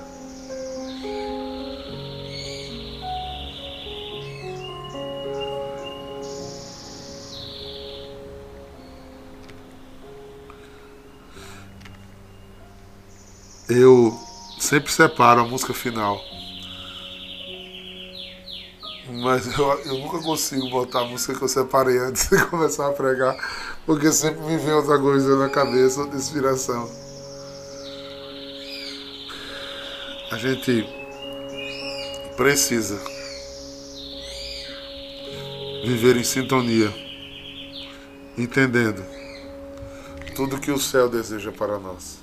[13.68, 14.16] Eu
[14.60, 16.22] sempre separo a música final
[19.30, 22.92] Mas eu, eu nunca consigo botar a música que eu separei antes de começar a
[22.92, 23.38] pregar,
[23.86, 26.90] porque sempre me vem outra coisa na cabeça, outra inspiração.
[30.32, 30.84] A gente
[32.36, 33.00] precisa
[35.86, 36.92] viver em sintonia,
[38.36, 39.06] entendendo
[40.36, 42.18] tudo que o céu deseja para nós.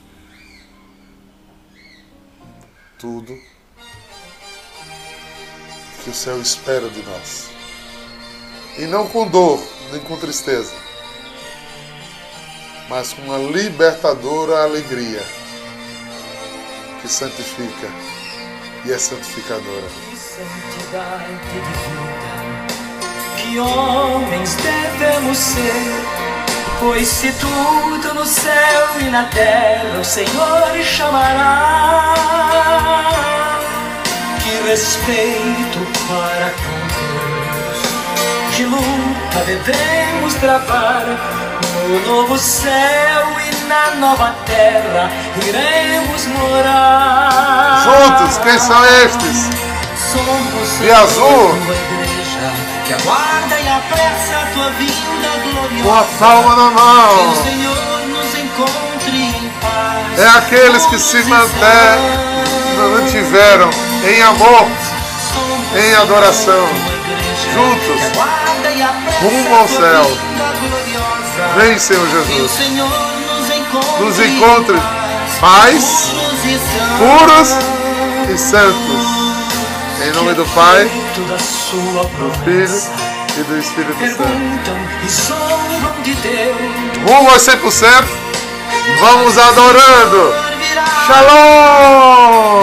[2.99, 3.39] Tudo
[6.07, 7.49] que o céu espera de nós.
[8.79, 10.73] E não com dor, nem com tristeza,
[12.89, 15.21] mas com uma libertadora alegria
[17.03, 17.89] que santifica
[18.85, 19.89] e é santificadora.
[20.17, 22.37] Santidade de vida,
[23.37, 26.05] que homens devemos ser,
[26.79, 32.15] pois se tudo no céu e na terra o Senhor chamará,
[34.63, 35.79] que respeito
[36.09, 41.05] para com Deus, de luta devemos travar
[41.89, 45.11] no novo céu e na nova terra
[45.47, 47.83] iremos morar.
[47.85, 49.49] Juntos, quem são estes?
[50.13, 51.57] Somos De azul.
[51.57, 52.53] igreja
[52.87, 55.83] que aguarda e apressa a tua vinda gloriosa.
[55.85, 57.33] Com a palma na Que mão.
[57.33, 60.19] o Senhor nos encontre em paz.
[60.19, 61.99] É aqueles que se manter-
[62.95, 63.71] mantiveram
[64.05, 64.67] em amor,
[65.75, 66.69] em adoração,
[67.53, 68.01] juntos,
[69.23, 70.05] rumo ao a céu.
[71.57, 72.59] Vem, Senhor Jesus.
[74.01, 74.77] Nos encontre,
[75.41, 76.11] paz,
[76.99, 77.51] puros
[78.33, 79.17] e santos.
[80.05, 81.39] Em nome do Pai, do.
[82.45, 83.07] Filho
[83.39, 84.71] e do Espírito Santo.
[87.07, 88.05] Rumo aos 100%.
[89.01, 90.35] Vamos adorando.
[91.07, 92.57] Shalom!